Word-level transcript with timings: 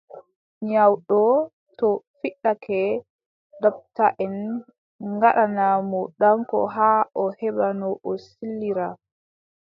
Nyawɗo 0.67 1.21
to 1.77 1.87
fiɗake, 2.19 2.79
ndoptaʼen 3.57 4.35
ngaɗana 5.13 5.65
mo 5.89 5.99
danko 6.19 6.59
haa 6.75 7.01
o 7.21 7.23
heɓa 7.39 7.67
no 7.79 7.87
o 8.09 8.11
sillira. 8.25 8.87